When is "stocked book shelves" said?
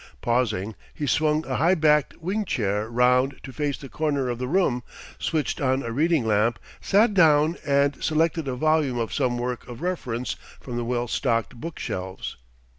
11.07-12.35